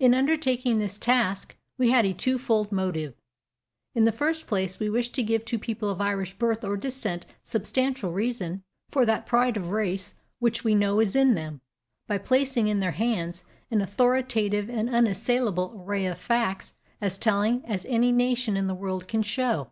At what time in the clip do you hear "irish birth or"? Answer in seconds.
6.00-6.76